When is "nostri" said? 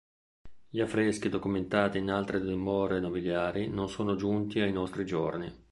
4.71-5.05